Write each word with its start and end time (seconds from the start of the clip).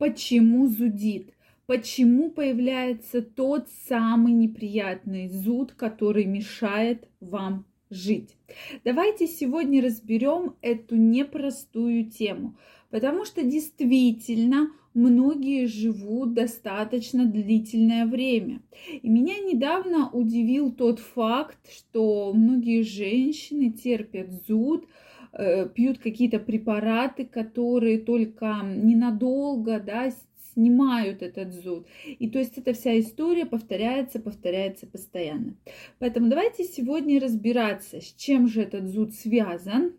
почему 0.00 0.66
зудит, 0.66 1.34
почему 1.66 2.30
появляется 2.30 3.20
тот 3.20 3.68
самый 3.86 4.32
неприятный 4.32 5.28
зуд, 5.28 5.72
который 5.72 6.24
мешает 6.24 7.06
вам 7.20 7.66
жить. 7.90 8.34
Давайте 8.82 9.26
сегодня 9.26 9.84
разберем 9.84 10.54
эту 10.62 10.96
непростую 10.96 12.10
тему, 12.10 12.56
потому 12.88 13.26
что 13.26 13.42
действительно 13.42 14.70
многие 14.94 15.66
живут 15.66 16.32
достаточно 16.32 17.26
длительное 17.26 18.06
время. 18.06 18.62
И 19.02 19.06
меня 19.06 19.38
недавно 19.38 20.08
удивил 20.10 20.72
тот 20.72 20.98
факт, 20.98 21.58
что 21.70 22.32
многие 22.32 22.82
женщины 22.84 23.70
терпят 23.70 24.30
зуд, 24.48 24.86
пьют 25.32 25.98
какие-то 25.98 26.38
препараты, 26.38 27.24
которые 27.24 27.98
только 27.98 28.60
ненадолго, 28.64 29.80
да, 29.80 30.12
снимают 30.52 31.22
этот 31.22 31.52
зуд. 31.52 31.86
И 32.06 32.28
то 32.28 32.38
есть 32.38 32.58
эта 32.58 32.72
вся 32.72 32.98
история 32.98 33.46
повторяется, 33.46 34.18
повторяется 34.18 34.86
постоянно. 34.86 35.56
Поэтому 35.98 36.28
давайте 36.28 36.64
сегодня 36.64 37.20
разбираться, 37.20 38.00
с 38.00 38.12
чем 38.14 38.48
же 38.48 38.62
этот 38.62 38.88
зуд 38.88 39.14
связан 39.14 39.94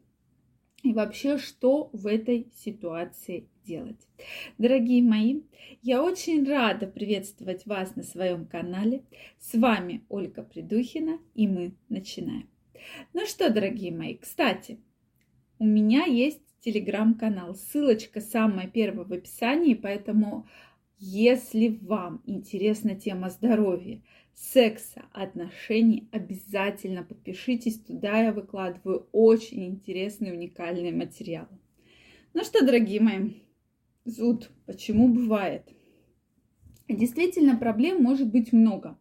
и 0.84 0.94
вообще, 0.94 1.38
что 1.38 1.90
в 1.94 2.08
этой 2.08 2.52
ситуации 2.56 3.48
делать. 3.64 4.08
Дорогие 4.58 5.04
мои, 5.04 5.42
я 5.82 6.04
очень 6.04 6.48
рада 6.48 6.88
приветствовать 6.88 7.66
вас 7.66 7.96
на 7.96 8.04
своем 8.04 8.46
канале. 8.46 9.04
С 9.40 9.54
вами 9.54 10.04
Ольга 10.10 10.44
Придухина, 10.44 11.20
и 11.36 11.48
мы 11.48 11.76
начинаем. 11.90 12.50
Ну 13.14 13.26
что, 13.28 13.54
дорогие 13.54 13.92
мои, 13.92 14.16
кстати, 14.16 14.80
у 15.62 15.64
меня 15.64 16.06
есть 16.06 16.42
телеграм-канал. 16.62 17.54
Ссылочка 17.54 18.20
самая 18.20 18.68
первая 18.68 19.06
в 19.06 19.14
описании, 19.14 19.76
поэтому 19.76 20.48
если 20.98 21.78
вам 21.84 22.24
интересна 22.26 22.96
тема 22.96 23.30
здоровья, 23.30 24.02
секса, 24.34 25.04
отношений, 25.14 26.10
обязательно 26.12 27.04
подпишитесь. 27.04 27.80
Туда 27.80 28.24
я 28.24 28.32
выкладываю 28.34 29.08
очень 29.12 29.68
интересные, 29.68 30.34
уникальные 30.34 30.94
материалы. 30.94 31.60
Ну 32.34 32.44
что, 32.44 32.66
дорогие 32.66 33.00
мои, 33.00 33.34
зуд, 34.04 34.50
почему 34.66 35.10
бывает? 35.10 35.70
Действительно, 36.88 37.56
проблем 37.56 38.02
может 38.02 38.32
быть 38.32 38.52
много. 38.52 38.98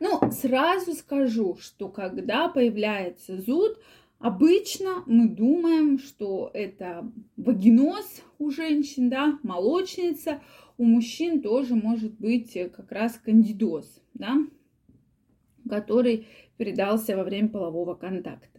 Ну, 0.00 0.32
сразу 0.32 0.94
скажу, 0.94 1.56
что 1.60 1.88
когда 1.88 2.48
появляется 2.48 3.40
зуд, 3.40 3.78
Обычно 4.22 5.02
мы 5.06 5.28
думаем, 5.28 5.98
что 5.98 6.48
это 6.54 7.10
вагиноз 7.36 8.22
у 8.38 8.50
женщин, 8.50 9.10
да, 9.10 9.40
молочница, 9.42 10.40
у 10.78 10.84
мужчин 10.84 11.42
тоже 11.42 11.74
может 11.74 12.12
быть 12.20 12.52
как 12.52 12.92
раз 12.92 13.18
кандидоз, 13.18 14.00
да, 14.14 14.36
который 15.68 16.28
передался 16.56 17.16
во 17.16 17.24
время 17.24 17.48
полового 17.48 17.94
контакта. 17.94 18.51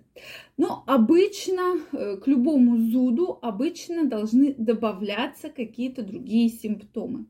Но 0.58 0.84
обычно 0.86 1.80
э, 1.92 2.18
к 2.18 2.28
любому 2.28 2.78
зуду 2.78 3.40
обычно 3.42 4.06
должны 4.06 4.54
добавляться 4.54 5.50
какие-то 5.50 6.04
другие 6.04 6.50
симптомы. 6.50 7.26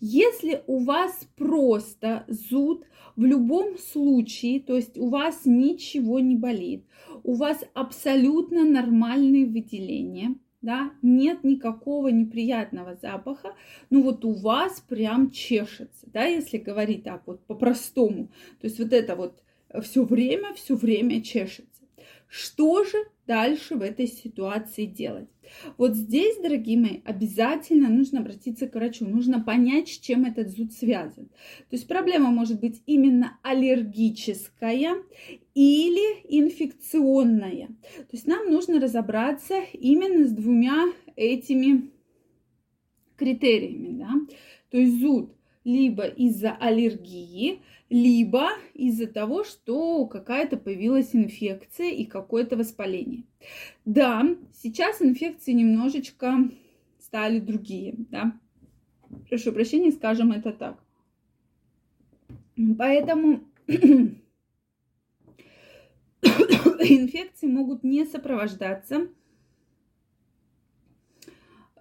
Если 0.00 0.62
у 0.66 0.78
вас 0.78 1.28
просто 1.36 2.24
зуд, 2.28 2.84
в 3.16 3.24
любом 3.24 3.78
случае, 3.78 4.60
то 4.60 4.74
есть 4.74 4.96
у 4.96 5.08
вас 5.08 5.42
ничего 5.44 6.20
не 6.20 6.36
болит, 6.36 6.86
у 7.22 7.34
вас 7.34 7.62
абсолютно 7.74 8.64
нормальные 8.64 9.46
выделения, 9.46 10.36
да, 10.62 10.92
нет 11.02 11.44
никакого 11.44 12.08
неприятного 12.08 12.94
запаха, 12.94 13.54
ну 13.90 14.02
вот 14.02 14.24
у 14.24 14.32
вас 14.32 14.80
прям 14.80 15.30
чешется, 15.30 16.06
да, 16.06 16.24
если 16.24 16.56
говорить 16.56 17.04
так 17.04 17.22
вот 17.26 17.44
по-простому, 17.46 18.28
то 18.60 18.66
есть 18.66 18.78
вот 18.78 18.92
это 18.92 19.16
вот 19.16 19.42
все 19.82 20.04
время, 20.04 20.54
все 20.54 20.74
время 20.74 21.22
чешется. 21.22 21.71
Что 22.32 22.82
же 22.82 22.96
дальше 23.26 23.74
в 23.74 23.82
этой 23.82 24.06
ситуации 24.06 24.86
делать? 24.86 25.28
Вот 25.76 25.94
здесь, 25.94 26.38
дорогие 26.38 26.78
мои, 26.78 27.00
обязательно 27.04 27.90
нужно 27.90 28.20
обратиться 28.20 28.66
к 28.66 28.74
врачу, 28.74 29.04
нужно 29.06 29.38
понять, 29.38 29.90
с 29.90 29.98
чем 29.98 30.24
этот 30.24 30.48
зуд 30.48 30.72
связан. 30.72 31.26
То 31.26 31.76
есть 31.76 31.86
проблема 31.86 32.30
может 32.30 32.58
быть 32.58 32.82
именно 32.86 33.38
аллергическая 33.42 34.96
или 35.52 36.20
инфекционная. 36.26 37.66
То 37.96 38.12
есть 38.12 38.26
нам 38.26 38.50
нужно 38.50 38.80
разобраться 38.80 39.60
именно 39.74 40.26
с 40.26 40.32
двумя 40.32 40.86
этими 41.16 41.90
критериями. 43.16 43.98
Да? 43.98 44.10
То 44.70 44.78
есть 44.78 44.98
зуд 45.02 45.36
либо 45.64 46.04
из-за 46.04 46.52
аллергии, 46.52 47.60
либо 47.88 48.50
из-за 48.74 49.06
того, 49.06 49.44
что 49.44 50.06
какая-то 50.06 50.56
появилась 50.56 51.14
инфекция 51.14 51.90
и 51.90 52.04
какое-то 52.04 52.56
воспаление. 52.56 53.24
Да, 53.84 54.26
сейчас 54.52 55.02
инфекции 55.02 55.52
немножечко 55.52 56.50
стали 56.98 57.38
другие, 57.38 57.94
да. 58.10 58.32
Прошу 59.28 59.52
прощения, 59.52 59.92
скажем 59.92 60.32
это 60.32 60.52
так. 60.52 60.82
Поэтому 62.78 63.40
инфекции 66.22 67.46
могут 67.46 67.84
не 67.84 68.06
сопровождаться 68.06 69.08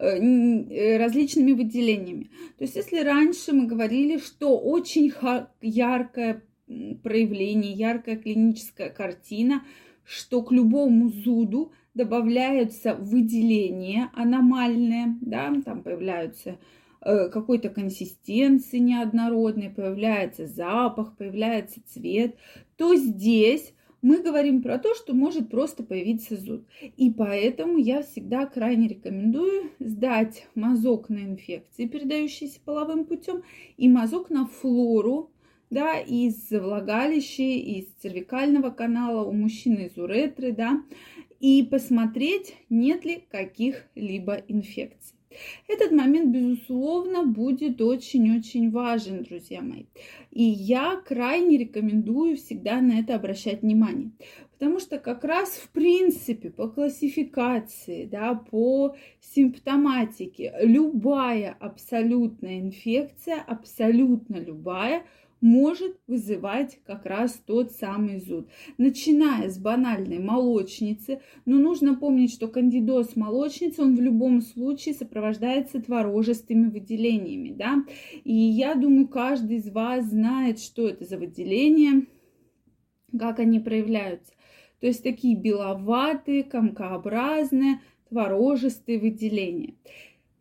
различными 0.02 1.52
выделениями. 1.52 2.32
То 2.58 2.64
есть 2.64 2.76
если 2.76 3.00
раньше 3.00 3.54
мы 3.54 3.68
говорили, 3.68 4.18
что 4.18 4.58
очень 4.58 5.14
яркое 5.62 6.44
проявление, 7.04 7.74
яркая 7.74 8.18
клиническая 8.18 8.90
картина, 8.90 9.64
что 10.04 10.42
к 10.42 10.52
любому 10.52 11.10
зуду 11.10 11.72
добавляются 11.94 12.96
выделения 12.96 14.10
аномальные, 14.14 15.18
да, 15.22 15.54
там 15.64 15.84
появляются 15.84 16.58
э, 17.02 17.30
какой-то 17.30 17.70
консистенции 17.70 18.80
неоднородной, 18.80 19.70
появляется 19.70 20.48
запах, 20.48 21.16
появляется 21.18 21.82
цвет, 21.86 22.38
то 22.78 22.96
здесь 22.96 23.74
мы 24.02 24.22
говорим 24.22 24.62
про 24.62 24.80
то, 24.80 24.96
что 24.96 25.14
может 25.14 25.50
просто 25.50 25.84
появиться 25.84 26.36
зуд. 26.36 26.66
И 26.98 27.12
поэтому 27.12 27.78
я 27.78 28.02
всегда 28.02 28.46
крайне 28.46 28.88
рекомендую 28.88 29.72
сдать 29.80 30.48
мазок 30.56 31.10
на 31.10 31.20
инфекции, 31.20 31.88
передающиеся 31.88 32.60
половым 32.64 33.06
путем, 33.06 33.44
и 33.78 33.88
мазок 33.88 34.30
на 34.30 34.48
флору, 34.48 35.32
да, 35.70 36.00
из 36.00 36.50
влагалища, 36.50 37.44
из 37.44 37.86
цервикального 38.02 38.72
канала, 38.72 39.24
у 39.24 39.32
мужчины 39.32 39.88
из 39.88 39.98
уретры, 39.98 40.52
да, 40.52 40.84
и 41.40 41.64
посмотреть, 41.64 42.56
нет 42.70 43.06
ли 43.06 43.24
каких-либо 43.30 44.36
инфекций. 44.48 45.16
Этот 45.68 45.92
момент, 45.92 46.30
безусловно, 46.30 47.24
будет 47.26 47.82
очень-очень 47.82 48.72
важен, 48.72 49.24
друзья 49.24 49.62
мои. 49.62 49.86
И 50.32 50.44
я 50.44 51.02
крайне 51.06 51.58
рекомендую 51.58 52.38
всегда 52.38 52.82
на 52.82 53.00
это 53.00 53.16
обращать 53.16 53.62
внимание. 53.62 54.12
Потому 54.54 54.80
что 54.80 55.00
как 55.00 55.24
раз 55.24 55.50
в 55.52 55.70
принципе 55.70 56.52
по 56.52 56.68
классификации, 56.68 58.06
да, 58.06 58.36
по 58.36 58.96
симптоматике, 59.20 60.54
любая 60.62 61.56
абсолютная 61.60 62.60
инфекция, 62.60 63.42
абсолютно 63.42 64.38
любая– 64.38 65.04
может 65.42 66.00
вызывать 66.08 66.80
как 66.86 67.06
раз 67.06 67.34
тот 67.46 67.72
самый 67.72 68.20
зуд. 68.20 68.48
Начиная 68.78 69.50
с 69.50 69.58
банальной 69.58 70.20
молочницы, 70.20 71.22
но 71.46 71.58
нужно 71.58 71.96
помнить, 71.96 72.32
что 72.32 72.48
кандидоз 72.48 73.16
молочницы, 73.16 73.82
он 73.82 73.96
в 73.96 74.02
любом 74.02 74.42
случае 74.42 74.94
сопровождается 74.94 75.82
творожистыми 75.82 76.70
выделениями, 76.70 77.52
да, 77.52 77.84
и 78.24 78.34
я 78.34 78.76
думаю, 78.76 79.08
каждый 79.08 79.58
из 79.58 79.70
вас 79.70 80.06
знает, 80.06 80.60
что 80.60 80.88
это 80.88 81.06
за 81.06 81.18
выделения, 81.18 82.06
как 83.18 83.40
они 83.40 83.60
проявляются. 83.60 84.32
То 84.80 84.88
есть 84.88 85.04
такие 85.04 85.36
беловатые, 85.36 86.44
комкообразные, 86.44 87.82
творожистые 88.10 89.00
выделения. 89.00 89.76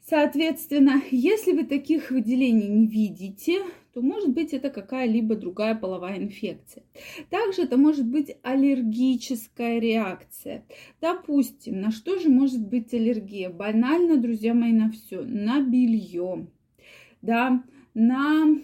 Соответственно, 0.08 1.03
если 1.11 1.53
вы 1.53 1.64
таких 1.64 2.11
выделений 2.11 2.69
не 2.69 2.87
видите, 2.87 3.61
то 3.92 4.02
может 4.02 4.31
быть 4.31 4.52
это 4.52 4.70
какая-либо 4.70 5.34
другая 5.34 5.75
половая 5.75 6.19
инфекция. 6.19 6.84
Также 7.28 7.62
это 7.62 7.76
может 7.76 8.06
быть 8.06 8.37
аллергическая 8.42 9.78
реакция. 9.78 10.64
Допустим, 11.00 11.81
на 11.81 11.90
что 11.90 12.19
же 12.19 12.28
может 12.28 12.66
быть 12.66 12.94
аллергия? 12.94 13.50
Банально, 13.50 14.16
друзья 14.16 14.54
мои, 14.54 14.72
на 14.72 14.90
все. 14.90 15.22
На 15.22 15.60
белье, 15.60 16.46
да, 17.22 17.64
на 17.94 18.56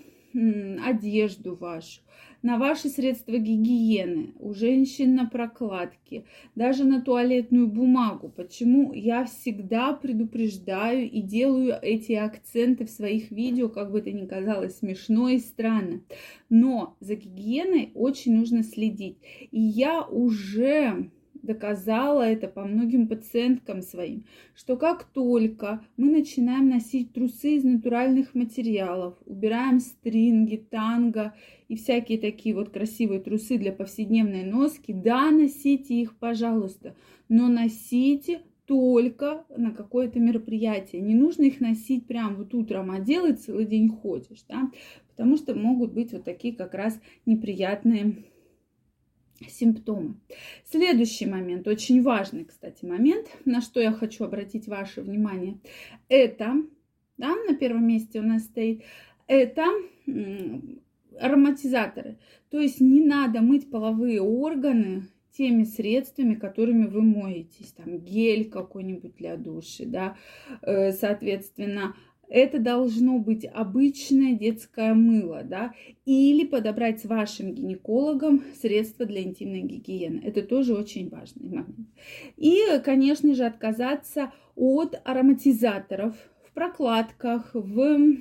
одежду 0.85 1.55
вашу, 1.55 2.03
на 2.47 2.59
ваши 2.59 2.89
средства 2.89 3.39
гигиены, 3.39 4.33
у 4.39 4.55
женщин 4.55 5.17
на 5.17 5.27
прокладки, 5.27 6.27
даже 6.55 6.85
на 6.85 7.03
туалетную 7.03 7.67
бумагу. 7.67 8.29
Почему 8.29 8.93
я 8.93 9.25
всегда 9.25 9.93
предупреждаю 9.93 11.11
и 11.11 11.23
делаю 11.23 11.77
эти 11.83 12.13
акценты 12.13 12.87
в 12.87 12.91
своих 12.91 13.33
видео, 13.33 13.69
как 13.69 13.91
бы 13.91 13.99
это 13.99 14.13
ни 14.13 14.27
казалось 14.27 14.79
смешно 14.79 15.29
и 15.29 15.41
странно. 15.41 16.03
Но 16.49 16.97
за 17.01 17.17
гигиеной 17.17 17.91
очень 17.95 18.37
нужно 18.37 18.63
следить. 18.63 19.19
И 19.51 19.61
я 19.61 20.03
уже 20.03 21.11
доказала 21.47 22.23
это 22.23 22.49
по 22.49 22.65
многим 22.65 23.09
пациенткам 23.09 23.81
своим, 23.81 24.25
что 24.55 24.77
как 24.77 25.05
только 25.05 25.81
мы 25.97 26.11
начинаем 26.11 26.69
носить 26.69 27.13
трусы 27.13 27.57
из 27.57 27.65
натуральных 27.65 28.35
материалов, 28.35 29.15
убираем 29.25 29.81
стринги, 29.81 30.57
танго 30.57 31.35
и 31.69 31.77
всякие 31.77 32.19
такие 32.19 32.55
вот 32.55 32.71
красивые 32.71 33.21
трусы 33.21 33.57
для 33.57 33.73
повседневной 33.73 34.45
носки, 34.45 34.93
да, 34.93 35.31
носите 35.31 35.95
их, 35.95 36.17
пожалуйста, 36.19 36.95
но 37.29 37.49
носите 37.49 38.43
только 38.67 39.45
на 39.57 39.71
какое-то 39.71 40.19
мероприятие. 40.19 41.01
Не 41.01 41.15
нужно 41.15 41.45
их 41.45 41.61
носить 41.61 42.07
прям 42.07 42.37
вот 42.37 42.53
утром 42.53 42.91
одел 42.91 43.27
и 43.27 43.33
целый 43.33 43.65
день 43.65 43.89
ходишь, 43.89 44.45
да, 44.49 44.71
потому 45.09 45.37
что 45.37 45.55
могут 45.55 45.93
быть 45.93 46.13
вот 46.13 46.25
такие 46.25 46.55
как 46.55 46.75
раз 46.75 47.01
неприятные 47.25 48.25
симптомы. 49.49 50.15
Следующий 50.65 51.27
момент, 51.27 51.67
очень 51.69 52.03
важный, 52.03 52.45
кстати, 52.45 52.85
момент, 52.85 53.29
на 53.45 53.61
что 53.61 53.81
я 53.81 53.93
хочу 53.93 54.25
обратить 54.25 54.69
ваше 54.69 55.03
внимание, 55.03 55.59
это, 56.09 56.55
да, 57.19 57.35
на 57.49 57.55
первом 57.55 57.87
месте 57.87 58.21
у 58.21 58.23
нас 58.23 58.45
стоит, 58.45 58.83
это 59.27 59.67
ароматизаторы. 61.21 62.19
То 62.51 62.61
есть 62.61 62.81
не 62.81 63.01
надо 63.01 63.41
мыть 63.41 63.71
половые 63.71 64.21
органы 64.21 65.09
теми 65.37 65.65
средствами, 65.65 66.35
которыми 66.35 66.87
вы 66.87 67.03
моетесь, 67.03 67.73
там 67.73 67.99
гель 67.99 68.49
какой-нибудь 68.49 69.17
для 69.17 69.37
души, 69.37 69.85
да, 69.85 70.17
э, 70.63 70.93
соответственно, 70.93 71.95
это 72.29 72.59
должно 72.59 73.19
быть 73.19 73.45
обычное 73.45 74.35
детское 74.35 74.95
мыло, 74.95 75.43
да, 75.45 75.75
или 76.05 76.45
подобрать 76.45 77.01
с 77.01 77.05
вашим 77.05 77.55
гинекологом 77.55 78.43
средства 78.61 79.07
для 79.07 79.23
интимной 79.23 79.63
гигиены. 79.63 80.21
Это 80.25 80.43
тоже 80.43 80.75
очень 80.75 81.09
важный 81.09 81.49
момент. 81.49 81.89
И, 82.37 82.59
конечно 82.85 83.35
же, 83.35 83.45
отказаться 83.45 84.33
от 84.55 85.01
ароматизаторов 85.05 86.15
в 86.45 86.53
прокладках, 86.53 87.51
в, 87.55 88.17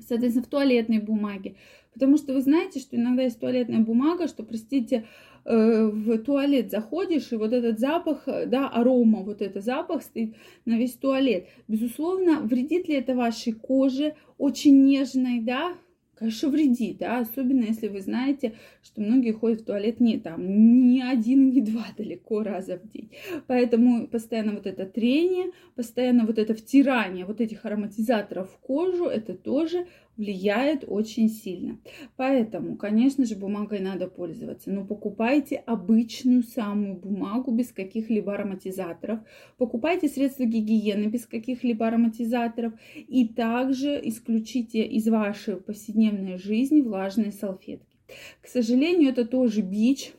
соответственно, 0.00 0.44
в 0.44 0.48
туалетной 0.48 0.98
бумаге. 0.98 1.56
Потому 1.94 2.16
что 2.18 2.34
вы 2.34 2.42
знаете, 2.42 2.80
что 2.80 2.96
иногда 2.96 3.22
есть 3.22 3.40
туалетная 3.40 3.80
бумага, 3.80 4.28
что, 4.28 4.42
простите, 4.42 5.06
Э, 5.46 5.90
в 5.92 6.18
туалет 6.18 6.70
заходишь, 6.70 7.30
и 7.30 7.36
вот 7.36 7.52
этот 7.52 7.78
запах, 7.78 8.22
э, 8.26 8.46
да, 8.46 8.68
арома, 8.68 9.20
вот 9.20 9.42
этот 9.42 9.62
запах 9.62 10.02
стоит 10.02 10.34
на 10.64 10.78
весь 10.78 10.94
туалет. 10.94 11.48
Безусловно, 11.68 12.40
вредит 12.40 12.88
ли 12.88 12.94
это 12.94 13.14
вашей 13.14 13.52
коже, 13.52 14.14
очень 14.38 14.84
нежной, 14.84 15.40
да, 15.40 15.74
конечно, 16.14 16.48
вредит, 16.48 16.96
да, 16.98 17.18
особенно 17.18 17.64
если 17.64 17.88
вы 17.88 18.00
знаете, 18.00 18.54
что 18.82 19.02
многие 19.02 19.32
ходят 19.32 19.60
в 19.60 19.64
туалет 19.66 20.00
не 20.00 20.18
там, 20.18 20.40
не 20.88 21.02
один, 21.02 21.50
не 21.50 21.60
два 21.60 21.88
далеко 21.94 22.42
раза 22.42 22.78
в 22.78 22.88
день. 22.90 23.10
Поэтому 23.46 24.08
постоянно 24.08 24.52
вот 24.52 24.66
это 24.66 24.86
трение, 24.86 25.50
постоянно 25.74 26.24
вот 26.24 26.38
это 26.38 26.54
втирание 26.54 27.26
вот 27.26 27.42
этих 27.42 27.66
ароматизаторов 27.66 28.50
в 28.50 28.58
кожу, 28.60 29.04
это 29.04 29.34
тоже 29.34 29.88
влияет 30.16 30.84
очень 30.86 31.28
сильно. 31.28 31.78
Поэтому, 32.16 32.76
конечно 32.76 33.24
же, 33.24 33.36
бумагой 33.36 33.80
надо 33.80 34.08
пользоваться, 34.08 34.70
но 34.70 34.84
покупайте 34.84 35.56
обычную 35.56 36.42
самую 36.42 36.94
бумагу 36.94 37.52
без 37.52 37.72
каких-либо 37.72 38.34
ароматизаторов, 38.34 39.20
покупайте 39.58 40.08
средства 40.08 40.44
гигиены 40.44 41.06
без 41.06 41.26
каких-либо 41.26 41.86
ароматизаторов 41.86 42.74
и 42.96 43.28
также 43.28 44.00
исключите 44.04 44.84
из 44.84 45.08
вашей 45.08 45.56
повседневной 45.56 46.38
жизни 46.38 46.80
влажные 46.80 47.32
салфетки. 47.32 47.96
К 48.40 48.46
сожалению, 48.46 49.10
это 49.10 49.24
тоже 49.24 49.62
бич, 49.62 50.12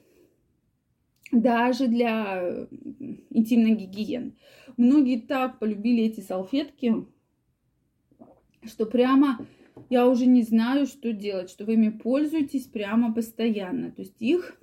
даже 1.31 1.87
для 1.87 2.67
интимной 3.29 3.75
гигиены. 3.75 4.33
Многие 4.77 5.19
так 5.19 5.59
полюбили 5.59 6.03
эти 6.03 6.21
салфетки, 6.21 7.05
что 8.63 8.85
прямо 8.85 9.45
я 9.89 10.07
уже 10.07 10.25
не 10.25 10.43
знаю, 10.43 10.85
что 10.85 11.11
делать, 11.13 11.49
что 11.49 11.65
вы 11.65 11.73
ими 11.73 11.89
пользуетесь 11.89 12.65
прямо 12.65 13.13
постоянно. 13.13 13.91
То 13.91 14.01
есть 14.01 14.21
их 14.21 14.59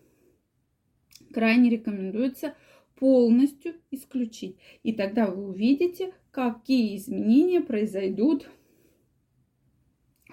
крайне 1.32 1.70
рекомендуется 1.70 2.54
полностью 2.96 3.74
исключить. 3.90 4.56
И 4.82 4.92
тогда 4.92 5.26
вы 5.26 5.48
увидите, 5.48 6.14
какие 6.30 6.96
изменения 6.96 7.60
произойдут 7.60 8.48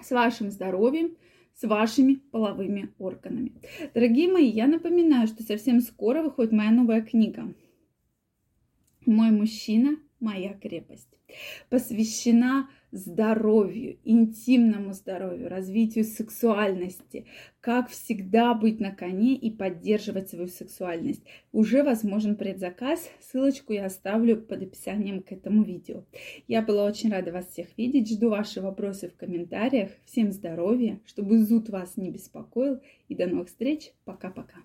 с 0.02 0.10
вашим 0.10 0.50
здоровьем, 0.50 1.16
с 1.54 1.64
вашими 1.64 2.14
половыми 2.14 2.94
органами. 2.98 3.52
Дорогие 3.92 4.32
мои, 4.32 4.48
я 4.48 4.66
напоминаю, 4.66 5.26
что 5.26 5.42
совсем 5.42 5.80
скоро 5.80 6.22
выходит 6.22 6.52
моя 6.52 6.70
новая 6.70 7.02
книга 7.02 7.52
«Мой 9.04 9.30
мужчина, 9.30 9.98
моя 10.20 10.54
крепость». 10.54 11.08
Посвящена 11.68 12.68
здоровью, 12.92 13.98
интимному 14.04 14.92
здоровью, 14.92 15.48
развитию 15.48 16.04
сексуальности, 16.04 17.26
как 17.60 17.88
всегда 17.88 18.54
быть 18.54 18.80
на 18.80 18.90
коне 18.90 19.34
и 19.36 19.50
поддерживать 19.50 20.30
свою 20.30 20.48
сексуальность. 20.48 21.22
Уже 21.52 21.82
возможен 21.82 22.36
предзаказ, 22.36 23.08
ссылочку 23.20 23.72
я 23.72 23.86
оставлю 23.86 24.36
под 24.36 24.62
описанием 24.62 25.22
к 25.22 25.32
этому 25.32 25.62
видео. 25.62 26.04
Я 26.48 26.62
была 26.62 26.84
очень 26.84 27.10
рада 27.10 27.32
вас 27.32 27.48
всех 27.48 27.68
видеть, 27.76 28.10
жду 28.10 28.30
ваши 28.30 28.60
вопросы 28.60 29.08
в 29.08 29.16
комментариях. 29.16 29.90
Всем 30.04 30.32
здоровья, 30.32 31.00
чтобы 31.06 31.38
зуд 31.44 31.68
вас 31.68 31.96
не 31.96 32.10
беспокоил 32.10 32.80
и 33.08 33.14
до 33.14 33.26
новых 33.26 33.48
встреч, 33.48 33.92
пока-пока. 34.04 34.58